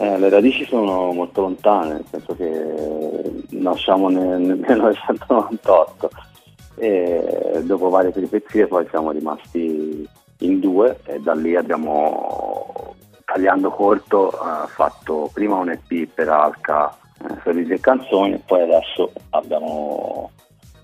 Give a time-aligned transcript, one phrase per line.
[0.00, 6.10] Eh, le radici sono molto lontane, nel senso che nasciamo nel, nel 1998
[6.76, 10.08] e dopo varie peripezie poi siamo rimasti
[10.38, 16.96] in due e da lì abbiamo, tagliando corto, eh, fatto prima un EP per Alca,
[17.20, 20.30] eh, sorrisi e canzoni e poi adesso abbiamo,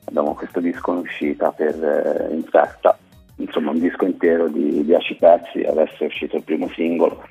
[0.07, 2.99] abbiamo questo disco in uscita per eh, Infetta,
[3.37, 7.23] insomma un disco intero di 10 pezzi, adesso è uscito il primo singolo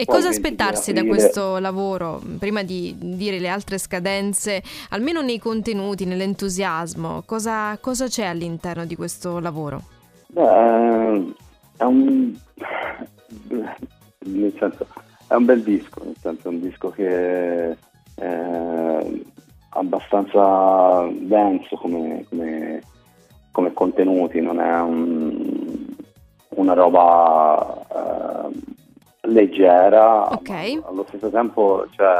[0.00, 5.40] e Poi cosa aspettarsi da questo lavoro, prima di dire le altre scadenze, almeno nei
[5.40, 9.82] contenuti, nell'entusiasmo, cosa, cosa c'è all'interno di questo lavoro?
[10.28, 11.34] Beh,
[11.78, 12.32] è un...
[14.20, 14.86] nel senso,
[15.26, 17.76] è un bel disco, nel senso è un disco che
[18.14, 19.06] è
[19.70, 22.82] abbastanza denso come, come,
[23.50, 25.86] come contenuti, non è un,
[26.50, 27.84] una roba...
[28.52, 28.76] Eh,
[29.28, 30.80] leggera, okay.
[30.84, 32.14] allo stesso tempo cioè,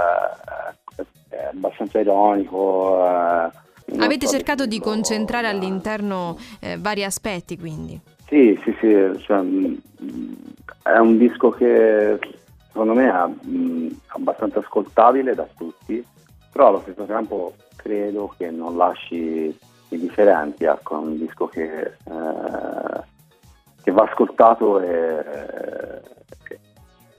[1.29, 3.05] è abbastanza ironico.
[3.05, 3.51] Eh,
[3.99, 8.01] Avete so cercato di concentrare eh, all'interno eh, vari aspetti quindi?
[8.27, 9.75] Sì, sì, sì, cioè, mm,
[10.83, 12.19] è un disco che
[12.67, 16.05] secondo me è mm, abbastanza ascoltabile da tutti,
[16.53, 19.57] però allo stesso tempo credo che non lasci
[19.89, 23.01] indifferenti, ecco, è un disco che, eh,
[23.83, 25.25] che va ascoltato e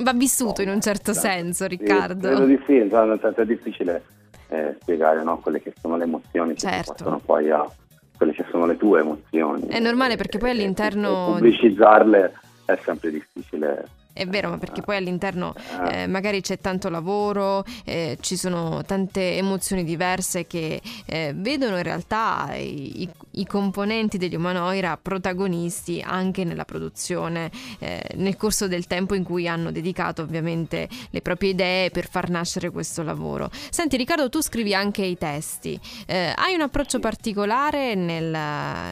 [0.02, 2.30] Va vissuto in un certo senso, Riccardo.
[2.30, 4.04] Credo di sì, è difficile
[4.48, 6.94] eh, spiegare no, quelle che sono le emozioni che certo.
[6.94, 7.70] portano poi a
[8.16, 9.68] quelle che sono le tue emozioni.
[9.68, 11.08] È normale perché poi all'interno...
[11.10, 12.34] E, e pubblicizzarle
[12.66, 13.86] è sempre difficile
[14.20, 15.54] è vero, ma perché poi all'interno
[15.92, 21.84] eh, magari c'è tanto lavoro, eh, ci sono tante emozioni diverse che eh, vedono in
[21.84, 29.16] realtà i, i, componenti degli Umanoira protagonisti anche nella produzione, eh, nel corso del tempo
[29.16, 33.50] in cui hanno dedicato ovviamente le proprie idee per far nascere questo lavoro.
[33.70, 38.30] Senti Riccardo, tu scrivi anche i testi, eh, hai un approccio particolare nel,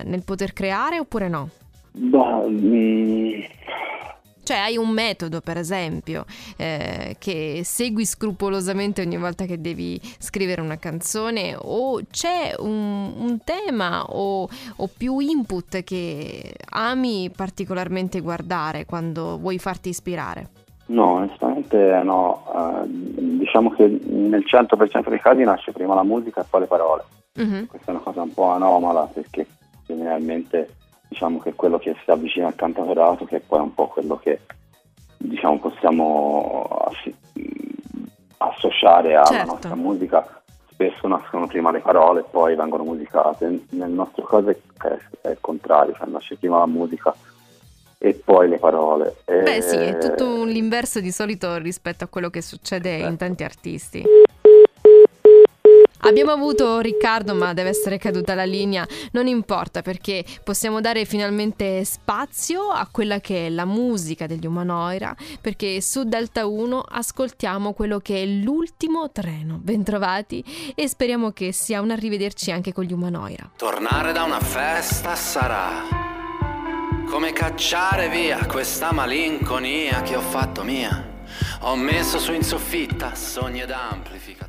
[0.06, 1.50] nel poter creare oppure no?
[1.92, 3.58] Bah, mm
[4.48, 6.24] cioè hai un metodo, per esempio,
[6.56, 13.40] eh, che segui scrupolosamente ogni volta che devi scrivere una canzone o c'è un, un
[13.44, 14.48] tema o,
[14.78, 20.48] o, più input che ami particolarmente guardare quando vuoi farti ispirare?
[20.86, 22.46] No, onestamente no.
[22.48, 27.04] Uh, diciamo che nel 100% dei casi nasce prima la musica e poi le parole.
[27.36, 27.66] Uh-huh.
[27.68, 29.46] Questa è una cosa un po' anomala perché
[29.86, 30.70] generalmente
[31.08, 34.18] diciamo che è quello che si avvicina al cantautorato, che poi è un po' quello
[34.18, 34.42] che
[35.18, 37.16] diciamo, possiamo assi-
[38.38, 39.52] associare alla certo.
[39.52, 40.42] nostra musica.
[40.70, 43.66] Spesso nascono prima le parole e poi vengono musicate.
[43.70, 44.58] Nel nostro caso è,
[45.22, 47.16] è il contrario, cioè nasce prima la musica
[47.98, 49.16] e poi le parole.
[49.26, 53.08] Beh sì, è tutto l'inverso di solito rispetto a quello che succede certo.
[53.08, 54.04] in tanti artisti.
[56.08, 58.88] Abbiamo avuto Riccardo, ma deve essere caduta la linea.
[59.12, 65.14] Non importa perché possiamo dare finalmente spazio a quella che è la musica degli Umanoira.
[65.42, 69.60] Perché su Delta 1 ascoltiamo quello che è l'ultimo treno.
[69.62, 70.42] Bentrovati
[70.76, 73.52] e speriamo che sia un arrivederci anche con gli Umanoira.
[73.58, 75.84] Tornare da una festa sarà
[77.10, 81.16] come cacciare via questa malinconia che ho fatto mia.
[81.62, 84.47] Ho messo su in soffitta sogni ed amplificatori